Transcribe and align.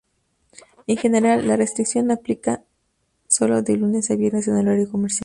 En 0.87 0.97
general, 0.97 1.47
la 1.47 1.57
restricción 1.57 2.09
aplica 2.09 2.63
solo 3.27 3.61
de 3.61 3.77
lunes 3.77 4.09
a 4.09 4.15
viernes 4.15 4.47
en 4.47 4.57
el 4.57 4.65
horario 4.67 4.89
comercial. 4.89 5.19